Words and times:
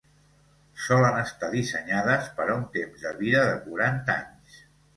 Solen 0.85 1.17
estar 1.23 1.49
dissenyades 1.51 2.31
per 2.39 2.47
a 2.47 2.55
un 2.63 2.65
temps 2.81 3.07
de 3.07 3.15
vida 3.23 3.47
de 3.51 3.55
quaranta 3.69 4.19
anys. 4.21 4.61